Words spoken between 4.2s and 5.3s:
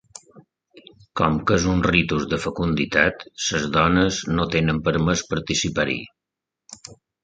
no tenen permès